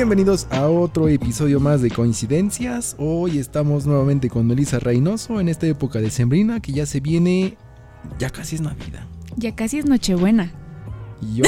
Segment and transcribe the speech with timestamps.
[0.00, 2.96] Bienvenidos a otro episodio más de Coincidencias.
[2.98, 7.58] Hoy estamos nuevamente con Melissa Reynoso en esta época de Sembrina que ya se viene.
[8.18, 9.04] Ya casi es Navidad.
[9.36, 10.54] Ya casi es Nochebuena.
[11.20, 11.44] Y yo.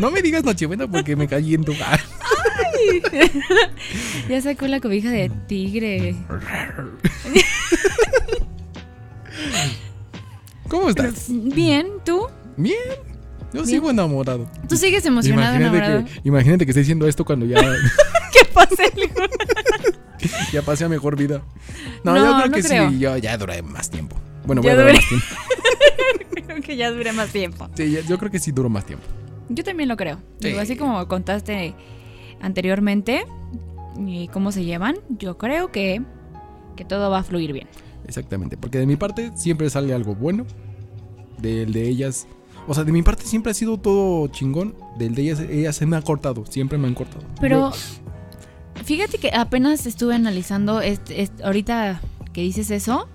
[0.00, 1.72] no me digas Nochebuena porque me caliento.
[4.28, 6.16] ya sacó la cobija de tigre.
[10.68, 11.26] ¿Cómo estás?
[11.28, 12.26] Bien, ¿tú?
[12.56, 13.13] Bien.
[13.54, 14.48] Yo sigo enamorado.
[14.68, 16.04] Tú sigues emocionado, imagínate enamorado.
[16.22, 17.60] Que, imagínate que esté diciendo esto cuando ya,
[18.32, 19.20] ¿Qué pasa, hijo?
[20.52, 21.42] ya pase a mejor vida.
[22.02, 22.90] No, No, yo creo no que creo.
[22.90, 24.16] sí, yo ya duré más tiempo.
[24.46, 25.26] Bueno, voy a durar duré- más tiempo.
[26.46, 27.68] Creo que ya dure más tiempo.
[27.74, 29.04] Sí, yo creo que sí duro más tiempo.
[29.48, 30.16] Yo también lo creo.
[30.40, 30.48] Sí.
[30.48, 31.74] Digo, así como contaste
[32.40, 33.24] anteriormente
[34.06, 36.02] y cómo se llevan, yo creo que,
[36.76, 37.68] que todo va a fluir bien.
[38.06, 40.46] Exactamente, porque de mi parte siempre sale algo bueno.
[41.38, 42.26] Del de ellas.
[42.66, 44.74] O sea, de mi parte siempre ha sido todo chingón.
[44.98, 46.46] Del de ellas, ellas se me ha cortado.
[46.46, 47.24] Siempre me han cortado.
[47.40, 52.00] Pero Yo- fíjate que apenas estuve analizando este, este- ahorita
[52.32, 53.08] que dices eso.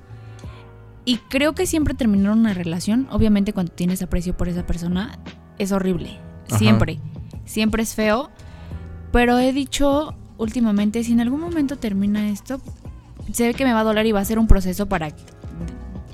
[1.05, 5.17] Y creo que siempre terminar una relación, obviamente cuando tienes aprecio por esa persona,
[5.57, 6.19] es horrible.
[6.47, 6.59] Ajá.
[6.59, 6.99] Siempre.
[7.45, 8.29] Siempre es feo.
[9.11, 12.61] Pero he dicho últimamente, si en algún momento termina esto,
[13.33, 15.09] sé que me va a doler y va a ser un proceso para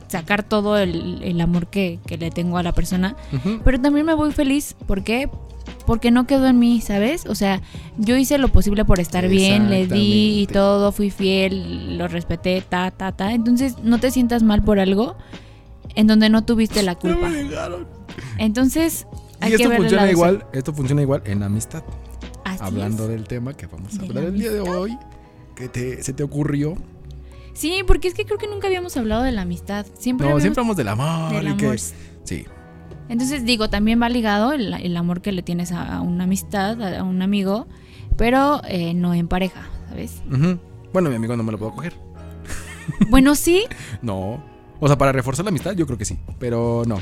[0.07, 3.15] sacar todo el, el amor que, que le tengo a la persona.
[3.63, 4.75] Pero también me voy feliz.
[4.87, 5.29] ¿Por qué?
[5.87, 7.25] Porque no quedó en mí, ¿sabes?
[7.25, 7.61] O sea,
[7.97, 12.61] yo hice lo posible por estar bien, le di y todo, fui fiel, lo respeté,
[12.67, 13.33] ta, ta, ta.
[13.33, 15.15] Entonces, no te sientas mal por algo
[15.95, 17.29] en donde no tuviste la No culpa.
[17.29, 17.87] me dejaron.
[18.37, 19.07] Entonces,
[19.39, 21.83] hay Y que esto el funciona igual, esto funciona igual en amistad.
[22.43, 23.09] Así Hablando es.
[23.09, 24.97] del tema que vamos a hablar la el día de hoy.
[25.55, 26.75] ¿Qué te, se te ocurrió?
[27.55, 29.85] Sí, porque es que creo que nunca habíamos hablado de la amistad.
[29.97, 31.31] Siempre No, habíamos- siempre hablamos del amor.
[31.33, 31.77] del y que-
[32.23, 32.45] sí.
[33.09, 36.81] Entonces digo, también va ligado el, el amor que le tienes a, a una amistad,
[36.81, 37.67] a, un amigo,
[38.17, 40.21] pero eh, no en pareja, ¿sabes?
[40.93, 41.93] Bueno, mi amigo no me lo puedo coger.
[43.09, 43.63] Bueno, sí,
[44.01, 44.43] No.
[44.79, 46.19] O sea, para reforzar la amistad, yo creo que sí.
[46.37, 46.97] Pero no.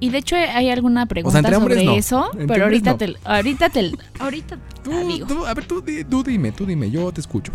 [0.00, 1.92] y de hecho hay alguna pregunta sobre no.
[1.92, 2.96] eso, Entre pero ahorita no.
[2.96, 5.26] te, ahorita te, ahorita Tú, te digo.
[5.26, 7.52] tú- a ver, tú, tú dime, tú dime, yo te escucho.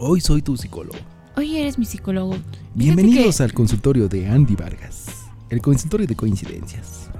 [0.00, 0.96] Hoy soy tu psicólogo.
[1.36, 2.36] Oye, eres mi psicólogo.
[2.72, 5.06] Bienvenidos al consultorio de Andy Vargas.
[5.50, 7.10] El consultorio de coincidencias.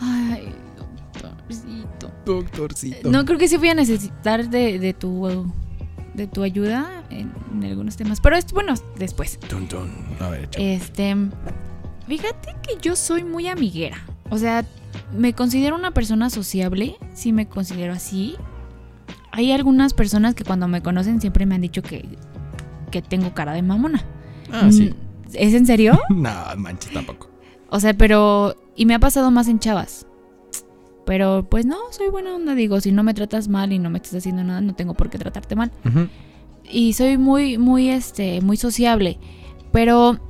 [0.00, 2.10] Ay, doctorcito.
[2.24, 3.10] Doctorcito.
[3.10, 5.52] No creo que sí voy a necesitar de, de tu
[6.14, 9.38] de tu ayuda en, en algunos temas, pero es bueno después.
[9.40, 9.90] Tun, tun.
[10.18, 10.48] A ver.
[10.56, 11.14] Este,
[12.06, 13.98] fíjate que yo soy muy amiguera.
[14.30, 14.64] O sea,
[15.14, 18.36] me considero una persona sociable, sí me considero así.
[19.32, 22.06] Hay algunas personas que cuando me conocen siempre me han dicho que,
[22.90, 24.04] que tengo cara de mamona.
[24.52, 24.90] ah, sí.
[24.90, 25.98] Mm, ¿Es en serio?
[26.10, 27.30] no, manches, tampoco.
[27.70, 28.54] O sea, pero...
[28.76, 30.06] Y me ha pasado más en chavas.
[31.04, 33.98] Pero pues no, soy buena onda, digo, si no me tratas mal y no me
[33.98, 35.72] estás haciendo nada, no tengo por qué tratarte mal.
[35.84, 36.08] Ujú.
[36.70, 39.18] y soy muy, muy, este, muy sociable.
[39.72, 40.20] Pero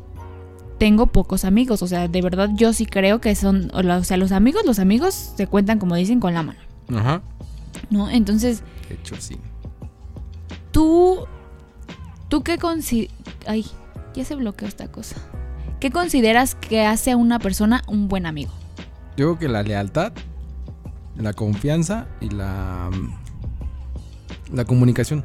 [0.78, 1.82] tengo pocos amigos.
[1.82, 3.70] O sea, de verdad yo sí creo que son.
[3.74, 6.58] O sea, los amigos, los amigos se cuentan, como dicen, con la mano.
[6.96, 7.22] Ajá.
[7.90, 8.08] ¿No?
[8.10, 9.36] Entonces, De hecho, sí.
[10.70, 11.26] tú.
[12.28, 13.14] ¿Tú qué consideras.
[13.46, 13.66] Ay,
[14.14, 15.16] ya se bloqueó esta cosa.
[15.80, 18.52] ¿Qué consideras que hace a una persona un buen amigo?
[19.16, 20.12] Yo creo que la lealtad,
[21.16, 22.90] la confianza y la.
[24.52, 25.24] La comunicación.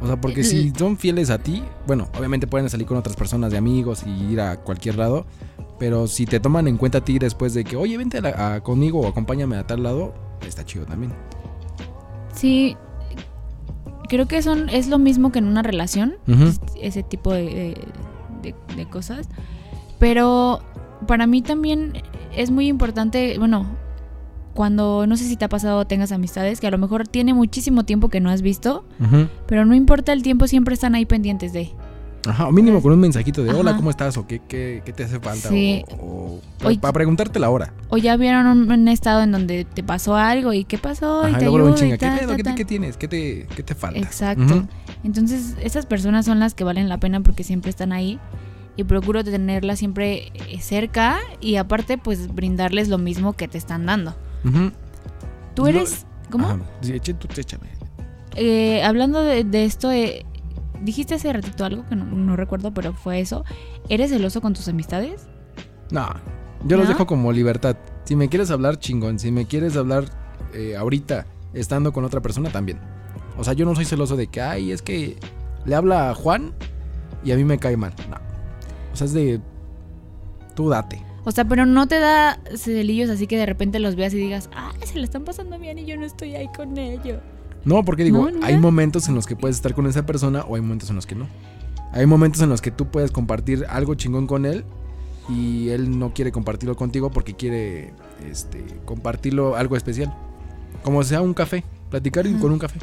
[0.00, 3.52] O sea, porque si son fieles a ti, bueno, obviamente pueden salir con otras personas
[3.52, 5.26] de amigos y ir a cualquier lado,
[5.78, 8.54] pero si te toman en cuenta a ti después de que, oye, vente a la-
[8.54, 10.12] a- conmigo o acompáñame a tal lado,
[10.48, 11.12] está chido también.
[12.34, 12.76] Sí.
[14.08, 16.14] Creo que son, es lo mismo que en una relación.
[16.80, 17.76] Ese tipo de,
[18.42, 19.28] de- cosas.
[19.98, 20.60] Pero
[21.06, 21.92] para mí también
[22.36, 23.66] es muy importante, bueno,
[24.54, 27.84] cuando no sé si te ha pasado tengas amistades que a lo mejor tiene muchísimo
[27.84, 28.84] tiempo que no has visto,
[29.46, 31.70] pero no importa el tiempo, siempre están ahí pendientes de.
[32.26, 33.74] Ajá, o mínimo con un mensajito de hola.
[33.76, 34.16] ¿cómo estás?
[34.16, 35.48] o qué, qué, qué te hace falta.
[35.48, 35.84] Sí.
[36.00, 37.72] O, o- para preguntarte la hora.
[37.88, 41.30] O ya vieron un, un estado en donde te pasó algo y qué pasó y
[41.30, 42.54] Ajá, te y luego, ayudo chinga, ¿qué tal, ¿Qué, tal.
[42.54, 42.96] qué tienes?
[42.96, 43.98] ¿Qué te, qué te falta?
[43.98, 44.66] Exacto.
[45.02, 48.20] Entonces, esas personas son las que valen la pena porque siempre están ahí
[48.76, 53.84] y procuro tenerlas siempre eh, cerca y aparte pues brindarles lo mismo que te están
[53.86, 54.14] dando.
[54.44, 54.70] Ujú.
[55.54, 56.60] Tú Yo- eres ¿Cómo?
[56.80, 57.66] Sí, tú échame.
[58.36, 60.24] Eh, hablando de, de esto, eh,
[60.82, 63.44] dijiste hace ratito algo que no, no recuerdo, pero fue eso.
[63.88, 65.28] ¿Eres celoso con tus amistades?
[65.90, 66.08] No,
[66.66, 67.76] yo los dejo como libertad.
[68.04, 69.18] Si me quieres hablar, chingón.
[69.18, 70.04] Si me quieres hablar
[70.54, 72.78] eh, ahorita, estando con otra persona, también.
[73.38, 75.16] O sea, yo no soy celoso de que, ay, es que
[75.64, 76.52] le habla a Juan
[77.24, 77.94] y a mí me cae mal.
[78.08, 78.16] No.
[78.92, 79.40] O sea, es de.
[80.54, 81.02] Tú date.
[81.24, 84.50] O sea, pero no te da celillos así que de repente los veas y digas,
[84.54, 87.20] ah, se le están pasando bien y yo no estoy ahí con ellos.
[87.64, 90.56] No, porque digo, No, hay momentos en los que puedes estar con esa persona o
[90.56, 91.28] hay momentos en los que no.
[91.92, 94.64] Hay momentos en los que tú puedes compartir algo chingón con él
[95.28, 97.92] y él no quiere compartirlo contigo porque quiere
[98.28, 100.14] este, compartirlo algo especial.
[100.82, 102.38] Como sea un café, platicar Ajá.
[102.38, 102.80] con un café.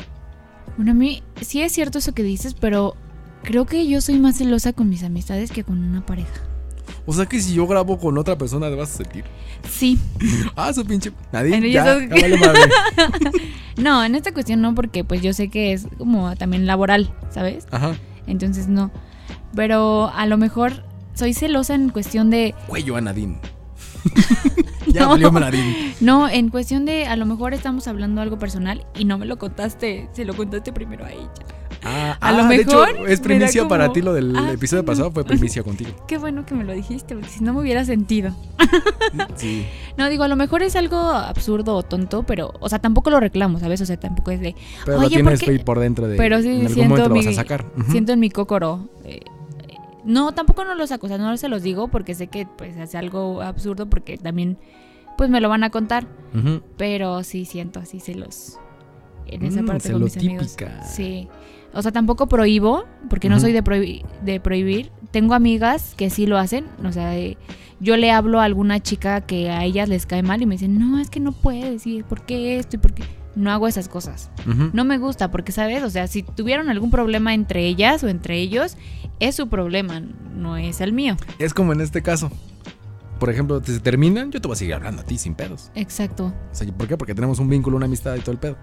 [0.77, 2.95] Bueno, a mí sí es cierto eso que dices, pero
[3.43, 6.41] creo que yo soy más celosa con mis amistades que con una pareja.
[7.05, 9.25] O sea que si yo grabo con otra persona, te vas a sentir.
[9.69, 9.99] Sí.
[10.55, 11.11] Ah, su pinche.
[11.31, 11.71] Nadie.
[11.71, 12.61] Ya, ya vale madre.
[13.77, 17.65] No, en esta cuestión no, porque pues yo sé que es como también laboral, ¿sabes?
[17.71, 17.95] Ajá.
[18.27, 18.91] Entonces no.
[19.55, 20.83] Pero a lo mejor
[21.13, 22.53] soy celosa en cuestión de...
[22.67, 23.39] Cuello a Nadine.
[24.87, 25.17] ya No.
[26.01, 29.37] No, en cuestión de a lo mejor estamos hablando algo personal y no me lo
[29.37, 31.29] contaste, se lo contaste primero a ella.
[31.83, 34.83] Ah, A lo ah, de mejor hecho, es primicia para ti lo del Ah, episodio
[34.83, 35.91] pasado, fue primicia contigo.
[36.07, 38.33] Qué bueno que me lo dijiste, porque si no me hubiera sentido.
[39.35, 39.65] Sí.
[39.97, 43.19] No, digo, a lo mejor es algo absurdo o tonto, pero, o sea, tampoco lo
[43.19, 43.81] reclamo, ¿sabes?
[43.81, 44.55] O sea, tampoco es de,
[44.85, 45.51] Pero lo Oye, tienes ¿por qué?
[45.51, 46.15] ahí por dentro de.
[46.15, 47.65] Pero sí en algún siento momento lo vas mi- a sacar.
[47.77, 47.91] Ujú.
[47.91, 48.87] siento en mi cócoro.
[49.03, 49.19] eh,
[49.67, 49.75] eh,
[50.05, 52.77] no, tampoco no lo saco, o sea, no se los digo porque sé que pues
[52.77, 54.57] es algo absurdo porque también
[55.17, 56.07] pues me lo van a contar,
[56.77, 58.57] pero sí siento así celos
[59.27, 60.55] en esa Mm, parte con mis amigos.
[60.89, 61.27] Sí.
[61.73, 64.91] O sea, tampoco prohíbo, porque no soy de, prohi- de prohibir.
[65.11, 66.65] Tengo amigas que sí lo hacen.
[66.85, 67.37] O sea, de-
[67.79, 70.77] yo le hablo a alguna chica que a ellas les cae mal y me dicen,
[70.79, 72.75] no, es que no puedes, y ¿por qué esto?
[72.75, 73.03] y por qué?
[73.35, 74.31] No hago esas cosas.
[74.73, 75.83] No me gusta, porque, ¿sabes?
[75.83, 78.75] O sea, si tuvieron algún problema entre ellas o entre ellos,
[79.19, 80.01] es su problema,
[80.35, 81.15] no es el mío.
[81.37, 82.31] Es como en este caso.
[83.19, 85.71] Por ejemplo, se terminan, yo te voy a seguir hablando a ti sin pedos.
[85.75, 86.27] Exacto.
[86.51, 86.97] O sea, ¿por qué?
[86.97, 88.57] Porque tenemos un vínculo, una amistad y todo el pedo.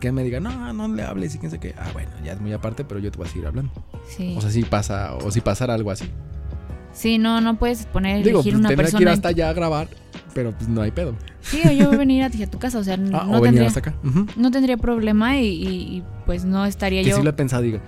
[0.00, 1.74] Que me diga, no, no le hables y quién sé qué.
[1.78, 3.72] Ah, bueno, ya es muy aparte, pero yo te voy a seguir hablando.
[4.08, 4.34] Sí.
[4.36, 6.10] O sea, si pasa, o si pasara algo así.
[6.92, 9.12] sí, no, no puedes poner Digo, elegir pues una tendría que ir persona.
[9.12, 9.88] hasta allá a grabar,
[10.34, 11.14] pero pues no hay pedo.
[11.40, 13.68] Sí, o yo venir a, a tu casa, o sea, Ah, no, o venir tendría,
[13.68, 13.94] hasta acá.
[14.36, 15.66] No tendría problema y, y-
[15.98, 17.16] y, pues no estaría Que yo.
[17.16, 17.78] si lo he pensado, digo,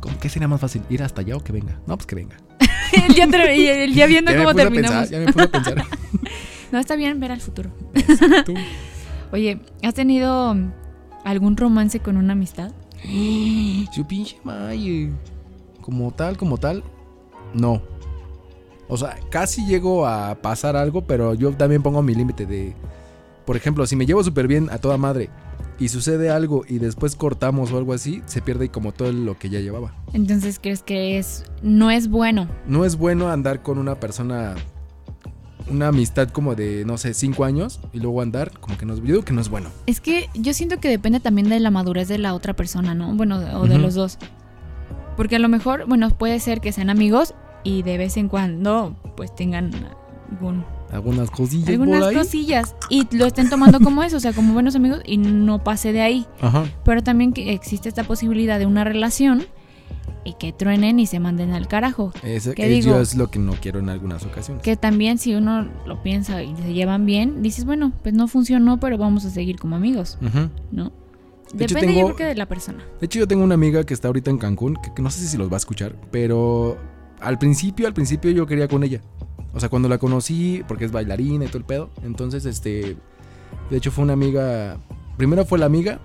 [0.00, 0.82] ¿cómo que sería más fácil?
[0.90, 1.78] ¿Ir hasta allá o que venga?
[1.86, 2.36] No, pues que venga.
[2.92, 5.08] El, día el día viendo Ya cómo terminamos.
[5.08, 5.84] pensar, ya me puse a pensar.
[6.70, 7.70] No, está bien ver al futuro.
[9.32, 10.54] Oye, ¿has tenido
[11.24, 12.72] algún romance con una amistad?
[13.94, 15.10] Su pinche madre.
[15.80, 16.84] Como tal, como tal,
[17.54, 17.80] no.
[18.86, 22.74] O sea, casi llego a pasar algo, pero yo también pongo mi límite de.
[23.46, 25.30] Por ejemplo, si me llevo súper bien a toda madre
[25.78, 29.48] y sucede algo y después cortamos o algo así, se pierde como todo lo que
[29.48, 29.92] ya llevaba.
[30.12, 32.48] Entonces, ¿crees que es no es bueno?
[32.66, 34.54] No es bueno andar con una persona.
[35.70, 39.00] Una amistad como de, no sé, cinco años y luego andar, como que no es.
[39.00, 39.68] Yo digo que no es bueno.
[39.84, 43.14] Es que yo siento que depende también de la madurez de la otra persona, ¿no?
[43.14, 44.16] Bueno, o de los dos.
[45.18, 47.34] Porque a lo mejor, bueno, puede ser que sean amigos
[47.64, 49.70] y de vez en cuando pues tengan
[50.30, 52.14] algún, Algunas cosillas algunas por ahí.
[52.16, 55.92] cosillas y lo estén tomando como eso, o sea, como buenos amigos y no pase
[55.92, 56.26] de ahí.
[56.40, 56.64] Ajá.
[56.84, 59.44] Pero también que existe esta posibilidad de una relación
[60.24, 62.12] y que truenen y se manden al carajo.
[62.22, 63.00] Ese, ¿Qué ello digo?
[63.00, 64.62] es lo que no quiero en algunas ocasiones.
[64.62, 68.78] Que también si uno lo piensa y se llevan bien, dices, bueno, pues no funcionó,
[68.80, 70.18] pero vamos a seguir como amigos.
[70.70, 70.92] ¿no?
[71.54, 72.84] De hecho, Depende yo tengo- creo que de la persona.
[73.00, 75.26] De hecho, yo tengo una amiga que está ahorita en Cancún, que, que no sé
[75.26, 76.76] si los va a escuchar, pero
[77.20, 79.00] al principio, al principio yo quería con ella.
[79.54, 81.90] O sea, cuando la conocí, porque es bailarina y todo el pedo.
[82.02, 82.96] Entonces, este,
[83.70, 84.78] de hecho fue una amiga,
[85.16, 86.00] primero fue la amiga,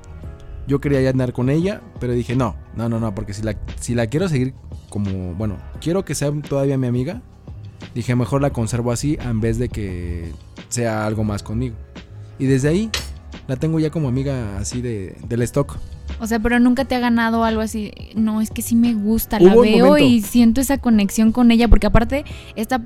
[0.68, 3.56] yo quería ya andar con ella, pero dije, no, no, no, no, porque si la,
[3.80, 4.54] si la quiero seguir
[4.90, 7.22] como, bueno, quiero que sea todavía mi amiga,
[7.94, 10.32] dije, mejor la conservo así en vez de que
[10.70, 11.76] sea algo más conmigo.
[12.40, 12.90] Y desde ahí
[13.48, 15.78] la tengo ya como amiga así de, del stock.
[16.20, 17.92] O sea, pero nunca te ha ganado algo así.
[18.16, 21.68] No, es que sí me gusta, la Hubo veo y siento esa conexión con ella,
[21.68, 22.24] porque aparte
[22.56, 22.82] esta,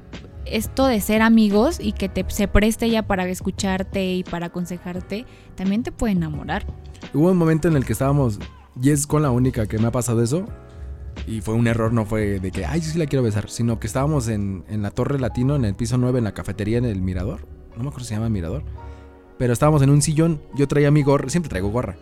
[0.51, 5.25] esto de ser amigos y que te, se preste ella para escucharte y para aconsejarte,
[5.55, 6.65] también te puede enamorar.
[7.13, 8.39] Hubo un momento en el que estábamos,
[8.81, 10.45] y es con la única que me ha pasado eso,
[11.25, 13.87] y fue un error, no fue de que, ay, sí, la quiero besar, sino que
[13.87, 17.01] estábamos en, en la Torre Latino, en el piso 9, en la cafetería, en el
[17.01, 18.63] Mirador, no me acuerdo si se llama Mirador,
[19.37, 21.97] pero estábamos en un sillón, yo traía mi gorra, siempre traigo gorra,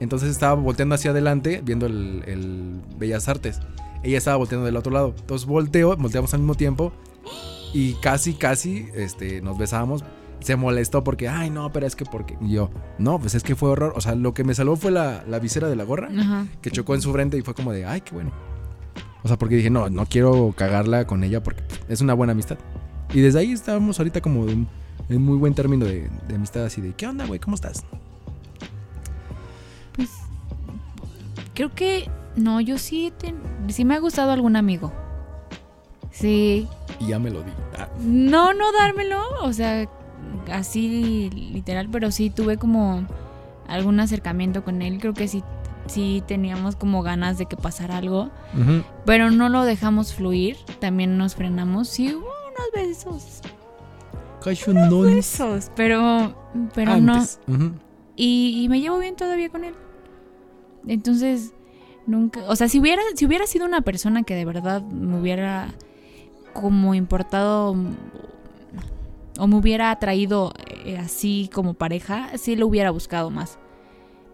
[0.00, 3.60] entonces estaba volteando hacia adelante, viendo el, el Bellas Artes,
[4.02, 6.92] ella estaba volteando del otro lado, entonces volteo, volteamos al mismo tiempo,
[7.72, 10.04] y casi, casi, este, nos besábamos,
[10.40, 12.36] se molestó porque, ay, no, pero es que porque.
[12.40, 13.92] Y yo, no, pues es que fue horror.
[13.96, 16.46] O sea, lo que me salvó fue la, la visera de la gorra Ajá.
[16.60, 18.32] que chocó en su frente y fue como de, ay, qué bueno.
[19.22, 22.58] O sea, porque dije, no, no quiero cagarla con ella porque es una buena amistad.
[23.14, 24.66] Y desde ahí estábamos ahorita como en,
[25.08, 27.38] en muy buen término de, de amistad, así de, ¿qué onda, güey?
[27.38, 27.84] ¿Cómo estás?
[29.94, 30.10] Pues
[31.54, 33.34] creo que no, yo sí, te-
[33.72, 34.92] sí me ha gustado algún amigo.
[36.10, 36.66] Sí.
[37.02, 37.50] Y ya me lo di.
[37.78, 39.88] Ah, No, no dármelo, o sea,
[40.52, 43.04] así literal, pero sí tuve como
[43.66, 44.98] algún acercamiento con él.
[45.00, 45.42] Creo que sí,
[45.86, 48.30] sí teníamos como ganas de que pasara algo,
[49.04, 50.56] pero no lo dejamos fluir.
[50.80, 51.88] También nos frenamos.
[51.88, 53.40] Sí, hubo unos besos.
[54.44, 55.14] Cachonones.
[55.14, 56.34] Besos, pero,
[56.74, 57.22] pero no.
[58.16, 59.74] Y, y me llevo bien todavía con él.
[60.86, 61.52] Entonces,
[62.06, 62.40] nunca.
[62.48, 65.68] O sea, si hubiera, si hubiera sido una persona que de verdad me hubiera
[66.52, 67.74] como importado
[69.38, 70.52] o me hubiera atraído
[70.84, 73.58] eh, así como pareja, sí lo hubiera buscado más.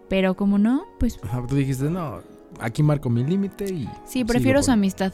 [0.09, 2.19] Pero como no, pues Ajá, tú dijiste, no,
[2.59, 3.89] aquí marco mi límite y.
[4.05, 5.13] sí, prefiero su amistad.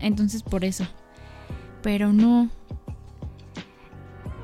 [0.00, 0.86] Entonces, por eso.
[1.82, 2.50] Pero no.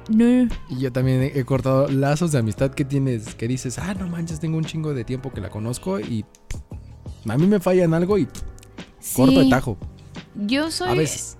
[0.08, 0.48] No.
[0.68, 4.38] Y yo también he, cortado lazos de amistad que tienes, que dices, ah, no manches,
[4.38, 7.94] tengo un chingo de tiempo que la conozco y pff, a mí me falla en
[7.94, 9.78] algo y pff, corto de tajo.
[10.34, 10.88] Yo soy.
[10.88, 11.38] A veces.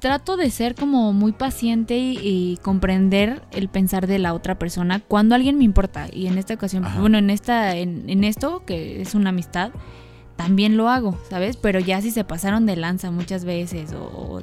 [0.00, 5.00] Trato de ser como muy paciente y, y comprender el pensar de la otra persona
[5.00, 6.06] cuando alguien me importa.
[6.12, 7.00] Y en esta ocasión, Ajá.
[7.00, 9.70] bueno, en esta, en, en esto, que es una amistad,
[10.36, 11.56] también lo hago, ¿sabes?
[11.56, 14.02] Pero ya si se pasaron de lanza muchas veces o...
[14.04, 14.42] o-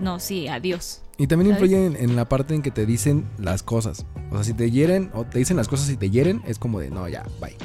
[0.00, 1.00] no, sí, adiós.
[1.16, 1.70] Y también ¿Sabes?
[1.70, 4.04] influye en, en la parte en que te dicen las cosas.
[4.30, 6.78] O sea, si te hieren o te dicen las cosas y te hieren, es como
[6.80, 7.56] de, no, ya, bye.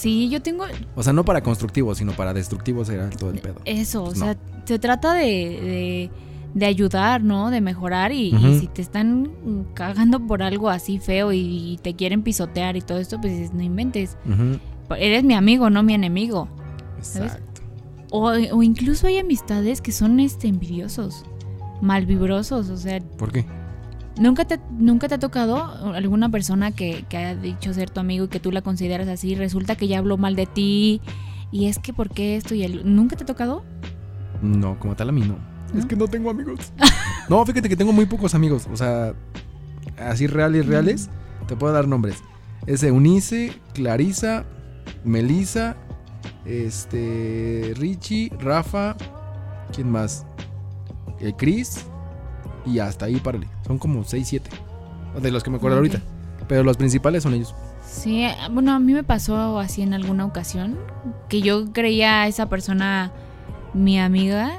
[0.00, 0.64] Sí, yo tengo
[0.96, 3.56] O sea, no para constructivo, sino para destructivo será todo el pedo.
[3.66, 4.14] eso, o No.
[4.14, 6.10] sea, se trata de, de,
[6.54, 7.50] de ayudar, ¿no?
[7.50, 9.30] De mejorar y, si te están
[9.74, 14.16] cagando por algo así feo y, te quieren pisotear y todo esto, pues no inventes.
[14.98, 16.48] Eres mi amigo, no mi enemigo.
[16.98, 17.60] Exacto.
[18.10, 21.24] O, o incluso hay amistades que son este envidiosos,
[21.80, 22.70] malvibrosos.
[22.70, 23.44] O sea, ¿Por qué?
[24.20, 28.26] ¿Nunca te, nunca te ha tocado alguna persona que, que haya dicho ser tu amigo
[28.26, 29.34] y que tú la consideras así?
[29.34, 31.00] Resulta que ya habló mal de ti.
[31.50, 32.94] Y es que, ¿por qué esto y el.
[32.94, 33.64] ¿Nunca te ha tocado?
[34.42, 35.38] No, como tal a mí no.
[35.72, 35.80] ¿No?
[35.80, 36.72] Es que no tengo amigos.
[37.28, 38.68] no, fíjate que tengo muy pocos amigos.
[38.72, 39.14] O sea,
[39.98, 41.10] así reales, reales.
[41.48, 42.22] Te puedo dar nombres.
[42.66, 44.44] Es Eunice, Clarisa,
[45.04, 45.76] Melissa,
[46.44, 48.96] este, Richie, Rafa,
[49.74, 50.26] ¿quién más?
[51.20, 51.86] Eh, Chris
[52.66, 53.48] y hasta ahí, párale.
[53.66, 54.50] Son como 6, 7.
[55.20, 56.00] De los que me acuerdo ahorita.
[56.48, 57.54] Pero los principales son ellos.
[57.84, 60.78] Sí, bueno, a mí me pasó así en alguna ocasión
[61.28, 63.12] que yo creía a esa persona
[63.74, 64.52] mi amiga.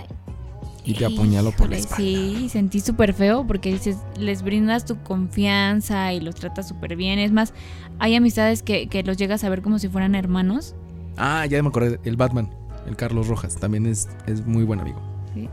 [0.83, 1.97] Y te apuñaló por la espalda.
[1.97, 7.19] Sí, sentí súper feo porque dices, les brindas tu confianza y los tratas súper bien.
[7.19, 7.53] Es más,
[7.99, 10.75] hay amistades que, que los llegas a ver como si fueran hermanos.
[11.17, 11.99] Ah, ya me acordé.
[12.03, 12.49] El Batman,
[12.87, 14.99] el Carlos Rojas, también es, es muy buen amigo.
[15.33, 15.49] Sí.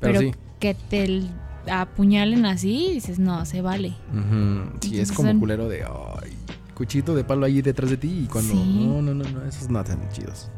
[0.00, 0.32] Pero, sí.
[0.58, 1.22] Que te
[1.70, 3.94] apuñalen así, dices, no, se vale.
[4.12, 6.32] Ujú, Sí, es como son- culero de ay,
[6.74, 8.86] cuchito de palo ahí detrás de ti y cuando Sí.
[8.86, 10.50] no, no, no, no, esos no están chidos.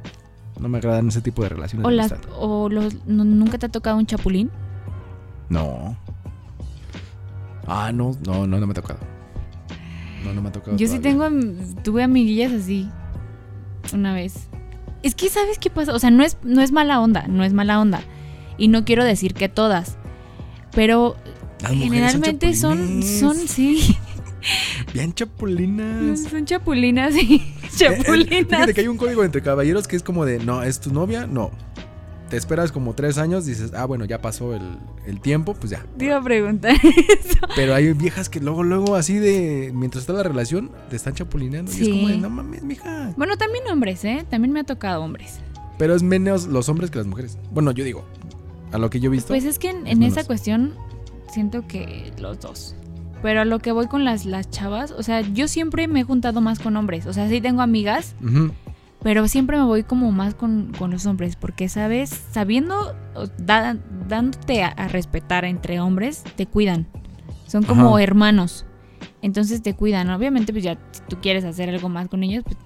[0.60, 1.86] No me agradan ese tipo de relaciones.
[1.86, 4.50] O, de las, o los, no- nunca te ha tocado un chapulín.
[5.48, 5.96] No.
[7.66, 8.98] Ah, no, no, no, no me ha tocado.
[10.24, 10.76] No, no me ha tocado.
[10.76, 11.10] Yo sí todavía.
[11.10, 12.88] tengo, am- tuve amiguillas así
[13.92, 14.48] una vez.
[15.02, 17.52] Es que sabes qué pasa, o sea, no es, no es mala onda, no es
[17.52, 18.00] mala onda.
[18.58, 19.96] Y no quiero decir que todas,
[20.72, 21.16] pero
[21.62, 23.96] Las generalmente son, son, sí,
[24.92, 26.24] bien chapulinas.
[26.24, 28.46] son chapulinas, sí, Eh, eh, chapulinas.
[28.48, 31.26] Fíjate que hay un código entre caballeros que es como de, no, es tu novia,
[31.26, 31.50] no.
[32.30, 34.60] Te esperas como tres años, dices, ah, bueno, ya pasó el,
[35.06, 35.86] el tiempo, pues ya.
[35.96, 37.38] Te iba a preguntar eso.
[37.56, 41.72] Pero hay viejas que luego, luego, así de, mientras está la relación, te están chapulineando.
[41.72, 43.14] Y es como de, no mames, mija.
[43.16, 44.26] Bueno, también hombres, ¿eh?
[44.28, 45.40] También me ha tocado hombres.
[45.78, 47.38] Pero es menos los hombres que las mujeres.
[47.50, 48.04] Bueno, yo digo,
[48.72, 49.28] a lo que yo he visto.
[49.28, 50.16] Pues es que en, es en menos.
[50.16, 50.74] esa cuestión
[51.32, 52.74] siento que los dos.
[53.22, 56.04] Pero a lo que voy con las, las chavas, o sea, yo siempre me he
[56.04, 57.06] juntado más con hombres.
[57.06, 58.14] O sea, sí tengo amigas,
[59.02, 61.34] pero siempre me voy como más con, con los hombres.
[61.34, 62.10] Porque, ¿sabes?
[62.30, 62.94] Sabiendo,
[63.38, 63.76] da-
[64.08, 66.86] dándote a, a respetar entre hombres, te cuidan.
[67.48, 68.02] Son como Ajá.
[68.04, 68.66] hermanos.
[69.20, 70.10] Entonces te cuidan.
[70.10, 72.56] Obviamente, pues ya, si tú quieres hacer algo más con ellos, pues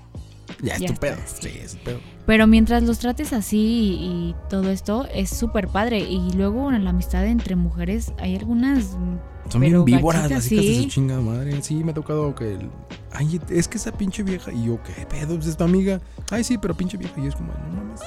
[0.61, 1.17] Ya es Ya tu está, pedo.
[1.27, 1.49] sí.
[1.49, 2.01] Sí, es tu pedo.
[2.27, 6.01] Pero mientras los trates así y, y todo esto, es súper padre.
[6.01, 8.97] Y luego en la amistad entre mujeres hay algunas...
[8.97, 10.83] mm, Son bien víboras las hijas de sí.
[10.85, 11.61] su chingada madre.
[11.63, 12.55] Sí, me ha tocado que.
[12.55, 12.71] el-
[13.15, 14.51] Ay, es que esa pinche vieja.
[14.53, 15.35] Y yo, ¿qué pedo?
[15.35, 16.01] Pues es tu amiga.
[16.31, 17.21] Ay, sí, pero pinche vieja.
[17.21, 18.01] Y es como, no mames.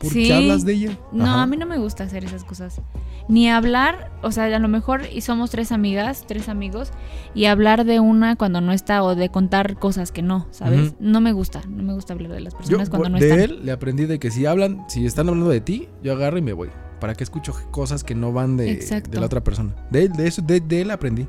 [0.00, 0.28] ¿Por Sí.
[0.64, 0.98] de ella?
[1.12, 1.42] No, Ajá.
[1.42, 2.80] a mí no me gusta hacer esas cosas.
[3.28, 6.90] Ni hablar, o sea, a lo mejor y somos tres amigas, tres amigos,
[7.34, 10.94] y hablar de una cuando no está o de contar cosas que no, ¿sabes?
[11.00, 13.40] No me gusta, no me gusta hablar de las Yo personas cuando no de están.
[13.40, 16.42] él le aprendí de que si hablan, si están hablando de ti, yo agarro y
[16.42, 16.70] me voy.
[16.98, 19.74] ¿Para qué escucho cosas que no van de, de la otra persona?
[19.90, 21.26] De él, de eso, de, de él aprendí.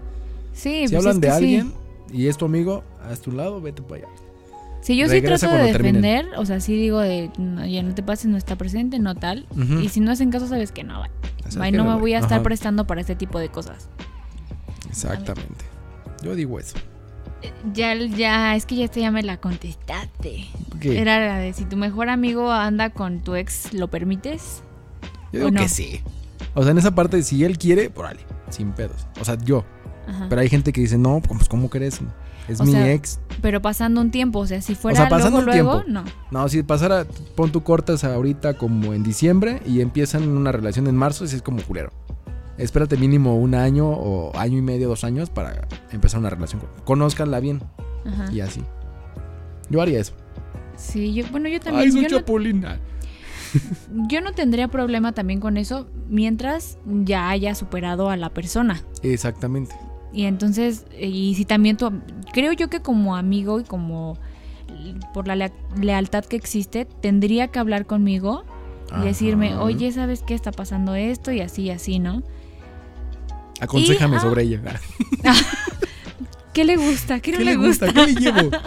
[0.53, 1.37] Sí, si pues hablan es de que sí.
[1.37, 1.73] alguien
[2.13, 4.13] y es tu amigo, a tu lado, vete para allá.
[4.81, 6.01] Sí, yo sí trato de terminen.
[6.01, 9.15] defender, o sea, sí digo de, no, ya no te pases, no está presente, no
[9.15, 9.45] tal.
[9.81, 12.43] Y si no hacen caso, sabes que no, que no me voy a estar ajá.
[12.43, 13.89] prestando para este tipo de cosas.
[14.89, 15.65] Exactamente.
[16.23, 16.77] Yo digo eso.
[17.73, 20.45] Ya, ya, es que ya esta ya me la contestaste.
[20.81, 24.61] Era la de si tu mejor amigo anda con tu ex, ¿lo permites?
[25.31, 26.01] Yo digo que sí.
[26.53, 28.17] O sea, en esa parte, si él quiere, por ahí,
[28.49, 29.07] sin pedos.
[29.19, 29.63] O sea, yo.
[30.11, 30.27] Ajá.
[30.29, 31.99] Pero hay gente que dice, no, pues, ¿cómo crees?
[32.47, 33.19] Es O mi sea, ex.
[33.41, 36.09] Pero pasando un tiempo, o sea, si fuera sea, pasando luego, un luego, tiempo.
[36.31, 36.41] no.
[36.41, 40.95] No, si pasara, pon tu cortas ahorita como en diciembre y empiezan una relación en
[40.95, 41.91] marzo, si es como culero.
[42.57, 46.61] Espérate mínimo un año o año y medio, dos años para empezar una relación.
[46.83, 47.61] Conózcanla bien
[48.05, 48.31] Ajá.
[48.31, 48.61] y así.
[49.69, 50.13] Yo haría eso.
[50.75, 51.85] Sí, yo, bueno, yo también.
[51.85, 52.79] Ay, soy yo, no, chapulina.
[54.09, 58.81] yo no tendría problema también con eso mientras ya haya superado a la persona.
[59.01, 59.73] Exactamente.
[60.13, 61.91] Y entonces, y si también tú,
[62.33, 64.17] creo yo que como amigo y como
[65.13, 68.43] por la lea- lealtad que existe, tendría que hablar conmigo
[69.01, 71.31] y decirme, oye, ¿sabes qué está pasando esto?
[71.31, 72.23] Y así, y así, ¿no?
[73.61, 74.61] Aconsejame y- ah, sobre ella.
[76.53, 77.19] ¿Qué le gusta?
[77.21, 77.93] ¿Qué no ¿Qué le gusta?
[77.93, 78.49] ¿Qué le llevo?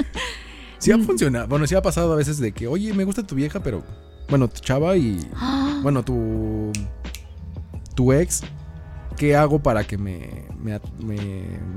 [0.78, 1.48] Sí ha funcionado.
[1.48, 3.82] Bueno, sí ha pasado a veces de que, oye, me gusta tu vieja, pero.
[4.28, 5.18] Bueno, tu chava y.
[5.82, 6.72] Bueno, tu.
[7.94, 8.42] Tu ex.
[9.16, 10.44] ¿Qué hago para que me.
[10.62, 11.74] me, me-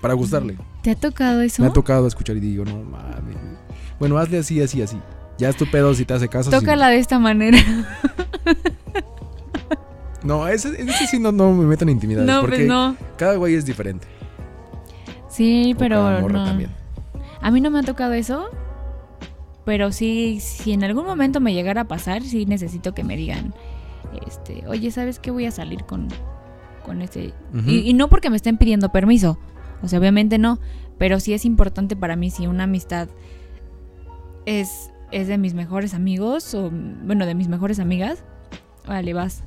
[0.00, 0.56] para gustarle?
[0.82, 1.62] ¿Te ha tocado eso?
[1.62, 3.36] Me ha tocado escuchar y digo, no mames.
[3.98, 4.98] Bueno, hazle así, así, así.
[5.38, 6.50] Ya es tu pedo si te hace caso.
[6.50, 7.58] Tócala de esta manera.
[10.24, 12.26] No, ese, ese sí no, no me meto en intimidades.
[12.26, 12.96] no, porque pues no.
[13.16, 14.06] cada güey es diferente.
[15.28, 16.44] Sí, O pero cada morra no.
[16.44, 16.70] también.
[17.40, 18.48] A mí no me ha tocado eso.
[19.64, 23.54] Pero sí, si en algún momento me llegara a pasar, sí necesito que me digan,
[24.26, 26.08] este, oye, ¿sabes qué voy a salir con,
[26.88, 27.02] con?
[27.02, 27.70] Ujú.
[27.70, 29.38] y, y no porque me estén pidiendo permiso.
[29.82, 30.58] O sea, obviamente no.
[30.98, 33.08] Pero sí es importante para mí si una amistad
[34.46, 38.24] es, es de mis mejores amigos o, bueno, de mis mejores amigas.
[38.86, 39.44] Vale, vas.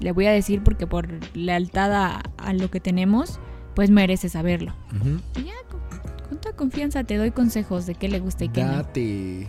[0.00, 3.40] Le voy a decir porque por lealtad a, a lo que tenemos,
[3.74, 4.74] pues merece saberlo.
[4.94, 5.20] Ujú.
[5.40, 5.80] Y ya, con,
[6.28, 8.72] con toda confianza te doy consejos de qué le gusta y qué no.
[8.72, 9.46] Date.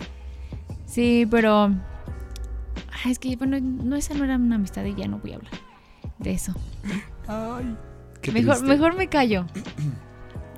[0.86, 1.76] Sí, pero.
[3.04, 5.36] Ay, es que, bueno, no, esa no era una amistad y ya no voy a
[5.36, 5.52] hablar
[6.20, 6.54] de eso.
[7.28, 7.78] Ay.
[8.22, 8.68] Qué Mejor, triste.
[8.74, 9.46] mejor me callo.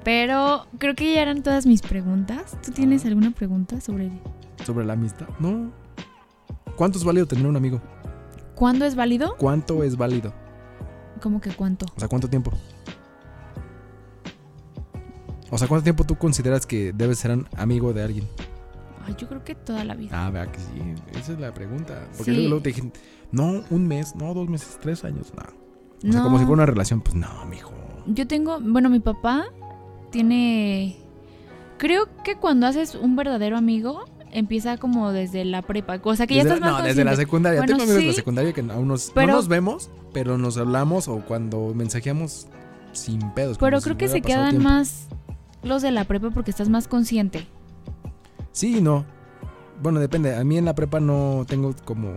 [0.03, 2.57] Pero creo que ya eran todas mis preguntas.
[2.63, 3.07] ¿Tú tienes Ah.
[3.07, 4.11] alguna pregunta sobre
[4.63, 5.27] ¿Sobre la amistad?
[5.39, 5.71] No.
[6.75, 7.81] ¿Cuánto es válido tener un amigo?
[8.55, 9.35] cuándo es válido?
[9.37, 10.33] ¿Cuánto es válido?
[11.21, 11.85] ¿Cómo que cuánto?
[11.95, 12.51] O sea, ¿cuánto tiempo?
[15.51, 18.27] O sea, ¿cuánto tiempo tú consideras que debes ser amigo de alguien?
[19.05, 20.25] Ay, yo creo que toda la vida.
[20.25, 20.81] Ah, vea que sí.
[21.19, 22.07] Esa es la pregunta.
[22.17, 22.31] Porque Sí.
[22.31, 22.91] luego, luego te dije,
[23.31, 25.43] no, un mes, no, dos meses, tres años, no.
[26.07, 27.71] O sea, como si fuera una relación, pues no, mijo.
[28.07, 28.59] yo tengo.
[28.61, 29.45] Bueno, mi papá
[30.11, 30.97] tiene.
[31.77, 35.99] Creo que cuando haces un verdadero amigo, empieza como desde la prepa.
[36.03, 37.59] O sea, que ya estás la- más no, desde la secundaria.
[37.59, 40.57] Bueno, Tengo amigos de la secundaria que aún nos, Pero- no nos vemos, pero nos
[40.57, 42.47] hablamos o cuando mensajeamos
[42.93, 43.57] sin pedos.
[43.57, 44.69] Pero si creo que se quedan tiempo.
[44.69, 45.07] más
[45.63, 47.47] los de la prepa porque estás más consciente.
[48.51, 49.05] Sí y no.
[49.81, 50.33] Bueno, depende.
[50.35, 52.13] A mí en la prepa no tengo como...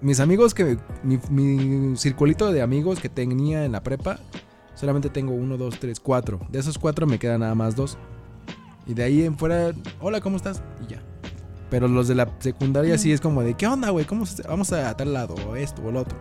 [0.00, 0.78] Mis amigos que...
[1.02, 4.18] Mi, mi circulito de amigos que tenía en la prepa,
[4.74, 6.38] solamente tengo uno, dos, tres, cuatro.
[6.50, 7.98] De esos cuatro me quedan nada más dos.
[8.86, 10.62] Y de ahí en fuera, hola, ¿cómo estás?
[10.86, 11.02] Y ya.
[11.70, 13.12] Pero los de la secundaria sí Mm.
[13.12, 14.06] es como de, ¿qué onda, güey?
[14.06, 15.34] ¿Cómo se- vamos a tal lado?
[15.48, 16.16] O esto o lo otro.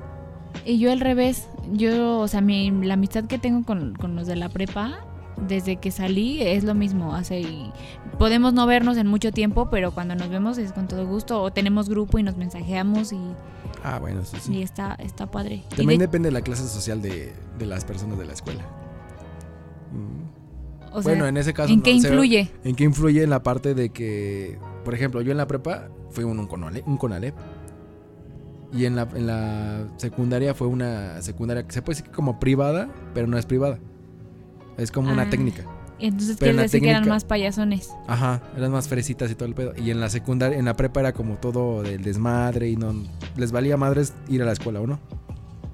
[0.65, 4.27] Y yo al revés, yo, o sea, mi, la amistad que tengo con, con los
[4.27, 4.99] de la prepa,
[5.47, 7.13] desde que salí, es lo mismo.
[7.15, 7.71] Hace, y
[8.17, 11.41] podemos no vernos en mucho tiempo, pero cuando nos vemos es con todo gusto.
[11.41, 13.19] O tenemos grupo y nos mensajeamos y,
[13.84, 14.54] Ah, bueno, sí.
[14.54, 15.63] y está, está padre.
[15.76, 18.63] También de- depende de la clase social de, de las personas de la escuela.
[19.91, 20.88] Mm.
[20.97, 21.71] o sea, bueno, en ese caso...
[21.71, 22.52] ¿en no, qué o sea, influye?
[22.63, 26.23] ¿En qué influye en la parte de que, por ejemplo, yo en la prepa fui
[26.23, 27.36] un, un, conale- un Conalep
[28.73, 32.39] y en la, en la secundaria fue una secundaria que se puede decir que como
[32.39, 33.80] privada, pero no es privada.
[34.77, 35.29] Es como una Ah.
[35.29, 35.63] técnica.
[35.99, 37.89] Entonces quiere decir que eran técnica- más payasones.
[38.07, 39.73] Ajá, eran más fresitas y todo el pedo.
[39.75, 42.93] Y en la secundaria, en la prepa era como todo del desmadre y no
[43.35, 44.99] les valía madres ir a la escuela o no.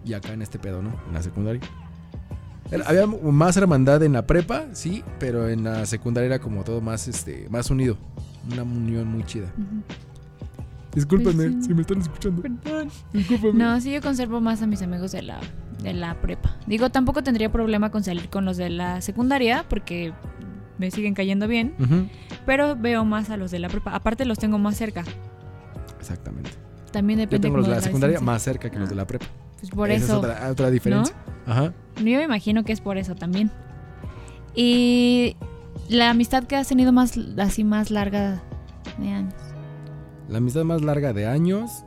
[0.06, 0.92] Y acá en este pedo, ¿no?
[1.08, 1.62] En la secundaria.
[2.72, 6.80] Era- había más hermandad en la prepa, sí, pero en la secundaria era como todo
[6.80, 7.98] más este más unido.
[8.52, 9.48] Una unión muy chida.
[9.54, 10.13] Discúlpenme
[10.94, 11.62] Sí.
[11.64, 12.44] si me están escuchando.
[13.14, 13.64] Discúlpenme.
[13.64, 15.40] No, sí, yo conservo más a mis amigos de la,
[15.82, 16.56] de la prepa.
[16.68, 20.14] Digo, tampoco tendría problema con salir con los de la secundaria porque
[20.78, 21.74] me siguen cayendo bien,
[22.46, 23.96] pero veo más a los de la prepa.
[23.96, 25.04] Aparte los tengo más cerca.
[26.00, 26.52] Exactamente.
[26.92, 28.34] También Yo depende tengo los de la secundaria distancia.
[28.34, 29.26] más cerca que los de la prepa.
[29.60, 30.14] Pues por Esa eso.
[30.14, 31.16] es otra, otra diferencia.
[31.48, 31.74] Ajá.
[31.98, 33.50] Yo me imagino que es por eso también.
[34.56, 35.36] Y
[35.90, 38.42] la amistad que has tenido más así más larga
[39.00, 39.34] De años.
[40.30, 41.84] La amistad más larga de años.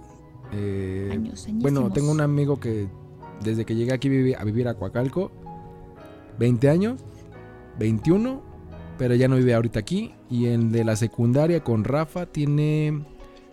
[0.53, 2.89] eh, Años, bueno, tengo un amigo que
[3.43, 5.31] desde que llegué aquí a vivir a Coacalco,
[6.39, 7.01] 20 años,
[7.79, 8.41] 21,
[8.99, 10.15] pero ya no vive ahorita aquí.
[10.31, 13.05] Y el de la secundaria con Rafa tiene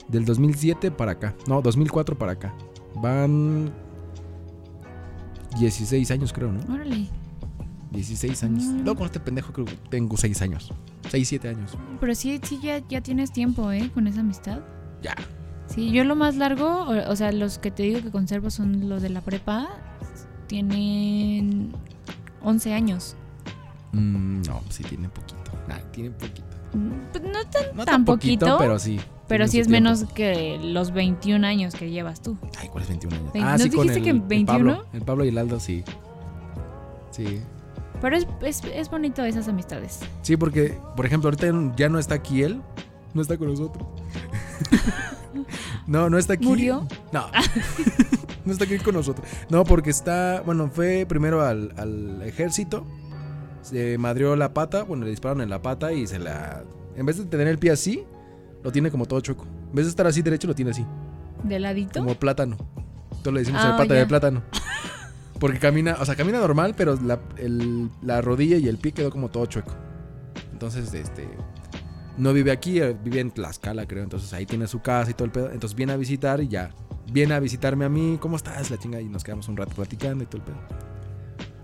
[0.07, 1.35] del 2007 para acá.
[1.47, 2.53] No, 2004 para acá.
[3.01, 3.71] Van
[5.59, 6.73] 16 años creo, ¿no?
[6.73, 7.07] Órale.
[7.93, 8.63] 16 años.
[8.63, 8.83] Mm.
[8.83, 10.71] No, con este pendejo creo que tengo 6 años.
[11.09, 11.77] 6, 7 años.
[11.99, 13.89] Pero sí, sí ya, ya tienes tiempo, ¿eh?
[13.93, 14.59] Con esa amistad.
[15.01, 15.15] Ya.
[15.67, 18.89] Sí, yo lo más largo, o, o sea, los que te digo que conservo son
[18.89, 19.69] los de la prepa.
[20.47, 21.71] Tienen
[22.43, 23.15] 11 años.
[23.91, 25.51] Mm, no, sí tiene poquito.
[25.69, 26.43] Ah, tiene poquito.
[27.11, 28.99] Pues no tan, No tan poquito, pero sí.
[29.27, 29.83] pero sí es tiempo.
[29.89, 32.37] menos que los 21 años que llevas tú.
[32.59, 33.33] Ay, ¿cuál es 21 años?
[33.33, 34.45] Vein- ah, ¿no sí, con dijiste el, que el 21?
[34.75, 34.85] Pablo.
[34.93, 35.83] El Pablo y el Aldo, sí.
[37.11, 37.41] Sí.
[38.03, 40.01] Pero es, es, es bonito esas amistades.
[40.21, 42.61] Sí, porque, por ejemplo, ahorita ya no está aquí él.
[43.15, 43.87] No está con nosotros.
[45.87, 46.45] no, no está aquí.
[46.45, 46.87] ¿Murió?
[47.11, 47.27] No.
[48.45, 49.27] no está aquí con nosotros.
[49.49, 50.41] No, porque está.
[50.45, 52.85] Bueno, fue primero al, al ejército.
[53.61, 54.83] Se madrió la pata.
[54.83, 56.63] Bueno, le dispararon en la pata y se la.
[56.95, 58.03] En vez de tener el pie así,
[58.63, 59.45] lo tiene como todo chueco.
[59.69, 60.85] En vez de estar así derecho, lo tiene así.
[61.43, 61.99] ¿De ladito?
[61.99, 62.57] Como plátano.
[63.11, 63.99] Entonces le decimos Ah, el pata ya.
[64.01, 64.43] de plátano.
[65.43, 69.11] Porque camina, o sea, camina normal, pero la, el- la rodilla y el pie quedó
[69.11, 69.73] como todo chueco.
[70.53, 71.27] Entonces, este.
[72.17, 74.03] No vive aquí, eh, vive en Tlaxcala, creo.
[74.03, 75.51] Entonces ahí tiene su casa y todo el pedo.
[75.51, 76.69] Entonces viene a visitar y ya.
[77.11, 78.17] Viene a visitarme a mí.
[78.21, 78.71] ¿Cómo estás?
[78.71, 79.01] La chinga.
[79.01, 80.57] Y nos quedamos un rato platicando y todo el pedo.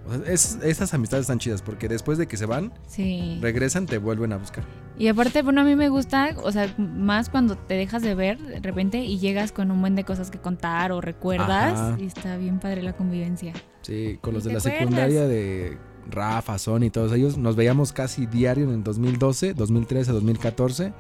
[0.08, 3.40] O sea, es- amistades están chidas porque después de que se van, Sí.
[3.42, 4.66] regresan, te vuelven a buscar.
[5.00, 8.38] Y aparte, bueno, a mí me gusta, o sea, más cuando te dejas de ver
[8.38, 11.80] de repente y llegas con un buen de cosas que contar o recuerdas.
[11.80, 11.98] Ajá.
[11.98, 13.54] Y está bien padre la convivencia.
[13.82, 14.80] Sí, con los ¿Y de la acuerdas?
[14.80, 15.78] secundaria de
[16.12, 20.94] Rafa, Son y todos ellos, nos veíamos casi diario en el 2012, 2013, 2014.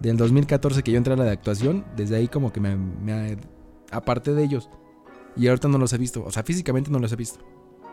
[0.00, 3.38] Del 2014 que yo entré a la de actuación, desde ahí como que me, me
[3.90, 4.68] aparté de ellos.
[5.36, 7.40] Y ahorita no los he visto, o sea, físicamente no los he visto.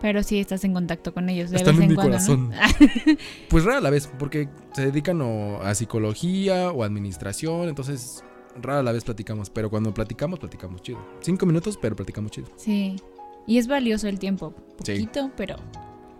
[0.01, 2.11] Pero sí estás en contacto con ellos de Están vez en en mi cuando.
[2.17, 2.49] corazón.
[2.49, 2.55] ¿no?
[3.49, 8.23] Pues rara la vez, porque se dedican o a psicología o administración, entonces
[8.61, 9.49] rara la vez platicamos.
[9.49, 10.99] Pero cuando platicamos, platicamos chido.
[11.21, 12.47] Cinco minutos, pero platicamos chido.
[12.57, 12.95] sí.
[13.49, 14.53] Y es valioso el tiempo.
[14.83, 14.91] Sí.
[14.91, 15.55] Poquito, pero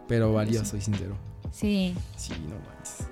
[0.08, 1.18] Pero valioso, soy sincero.
[1.52, 1.94] sí.
[2.16, 3.06] Sí, no manches.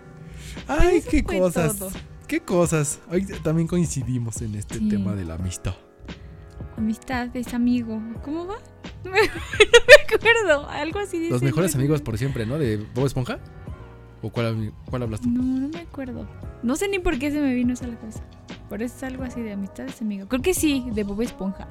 [0.69, 1.77] Ay, qué cosas.
[1.77, 1.91] todo.
[2.25, 2.99] Qué cosas.
[3.11, 4.87] Hoy también coincidimos en este Sí.
[4.87, 5.75] tema de la amistad.
[6.77, 8.01] Amistad es amigo.
[8.23, 8.55] ¿Cómo va?
[9.05, 10.69] No me, acuerdo.
[10.69, 11.31] Algo así dice.
[11.31, 12.57] Los mejores amigos por siempre, ¿no?
[12.57, 13.39] De Bob Esponja.
[14.21, 15.29] ¿O cuál, cuál hablas tú?
[15.29, 16.27] No, no me acuerdo.
[16.63, 18.23] No sé ni por qué se me vino eso a la cabeza.
[18.69, 20.27] Pero es algo así de amistad es amigo.
[20.27, 21.67] Creo que sí, de Bob Esponja.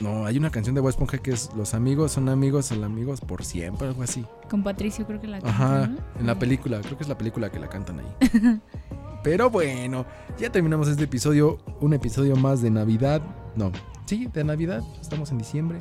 [0.00, 3.20] No, hay una canción de Bob Esponja que es Los amigos son amigos, son amigos
[3.20, 4.26] por siempre, algo así.
[4.50, 6.20] Con Patricio creo que la Ajá, canta, ¿no?
[6.20, 8.60] en la película, creo que es la película que la cantan ahí.
[9.22, 10.06] Pero bueno,
[10.38, 13.22] ya terminamos este episodio, un episodio más de Navidad.
[13.56, 13.72] No,
[14.04, 15.80] sí, de Navidad, estamos en diciembre.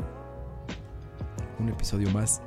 [1.60, 2.42] Un episodio más.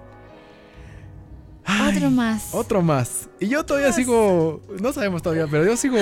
[1.64, 2.54] Ay, Otro más.
[2.54, 3.28] Otro más.
[3.40, 5.98] Y yo todavía sigo, no sabemos todavía, pero yo sigo,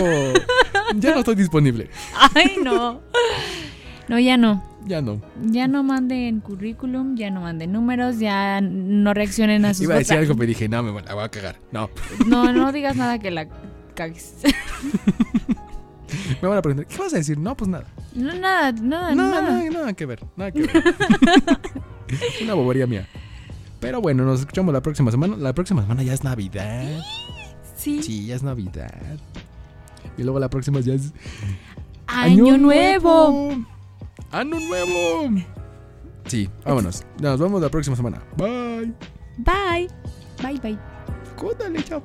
[0.97, 1.90] ya no estoy disponible.
[2.35, 3.01] Ay, no.
[4.09, 4.62] No, ya no.
[4.87, 5.21] Ya no.
[5.42, 9.99] Ya no manden currículum, ya no manden números, ya no reaccionen a sus Iba a
[9.99, 11.57] decir algo, pero dije, no, me la voy a cagar.
[11.73, 11.90] No,
[12.27, 13.49] No, no digas nada que la
[13.97, 14.37] cagues.
[16.40, 17.37] me van a preguntar, ¿qué vas a decir?
[17.38, 17.87] No, pues nada.
[18.14, 19.42] No, nada, nada, No, nada.
[19.42, 20.71] nada, nada que ver, nada que ver.
[22.42, 23.09] Una bobería mía.
[23.81, 25.37] Pero bueno, nos escuchamos la próxima semana.
[25.37, 27.01] La próxima semana ya es Navidad.
[27.77, 28.03] Sí.
[28.03, 29.19] Sí, ya es Navidad.
[30.16, 31.12] Y luego la próxima ya es
[32.07, 33.53] Año, nuevo.
[34.31, 35.42] Año nuevo.
[36.27, 37.05] Sí, vámonos.
[37.21, 38.23] Nos vemos la próxima semana.
[38.37, 38.92] Bye.
[39.38, 39.88] Bye.
[40.42, 40.79] Bye, bye.
[41.37, 42.03] Cóndale, chao.